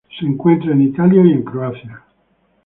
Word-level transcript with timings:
Se 0.17 0.25
encuentra 0.25 0.71
en 0.71 0.81
Italia 0.81 1.21
y 1.23 1.43
Croacia. 1.43 2.01